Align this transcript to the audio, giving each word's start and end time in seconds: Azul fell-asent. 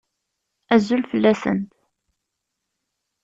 Azul 0.73 1.03
fell-asent. 1.11 1.71